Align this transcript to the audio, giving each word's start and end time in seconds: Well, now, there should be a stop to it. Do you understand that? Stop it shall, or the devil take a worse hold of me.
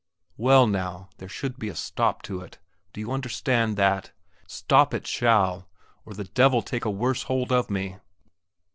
Well, 0.35 0.65
now, 0.65 1.09
there 1.17 1.29
should 1.29 1.59
be 1.59 1.69
a 1.69 1.75
stop 1.75 2.23
to 2.23 2.41
it. 2.41 2.57
Do 2.91 2.99
you 2.99 3.11
understand 3.11 3.77
that? 3.77 4.11
Stop 4.47 4.95
it 4.95 5.05
shall, 5.05 5.69
or 6.07 6.15
the 6.15 6.23
devil 6.23 6.63
take 6.63 6.85
a 6.85 6.89
worse 6.89 7.21
hold 7.21 7.51
of 7.51 7.69
me. 7.69 7.97